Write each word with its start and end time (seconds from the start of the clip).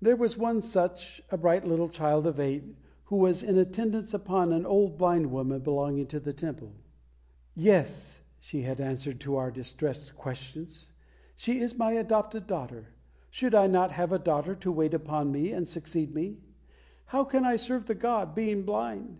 There 0.00 0.14
was 0.14 0.38
one 0.38 0.60
such, 0.60 1.20
a 1.32 1.36
bright 1.36 1.66
little 1.66 1.88
child 1.88 2.28
of 2.28 2.38
eight, 2.38 2.62
who 3.06 3.16
was 3.16 3.42
in 3.42 3.58
attendance 3.58 4.14
upon 4.14 4.52
an 4.52 4.64
old 4.64 4.96
blind 4.96 5.32
woman 5.32 5.62
belonging 5.62 6.06
to 6.06 6.20
that 6.20 6.36
Temple. 6.36 6.76
"Yes," 7.56 8.20
she 8.38 8.62
had 8.62 8.80
answered 8.80 9.18
to 9.22 9.34
our 9.34 9.50
distressed 9.50 10.14
questions, 10.14 10.92
"she 11.34 11.58
is 11.58 11.76
my 11.76 11.90
adopted 11.94 12.46
daughter. 12.46 12.90
Should 13.30 13.52
I 13.56 13.66
not 13.66 13.90
have 13.90 14.12
a 14.12 14.18
daughter 14.20 14.54
to 14.54 14.70
wait 14.70 14.94
upon 14.94 15.32
me 15.32 15.50
and 15.50 15.66
succeed 15.66 16.14
me? 16.14 16.38
How 17.06 17.24
can 17.24 17.44
I 17.44 17.56
serve 17.56 17.86
the 17.86 17.96
god, 17.96 18.36
being 18.36 18.62
blind?" 18.62 19.18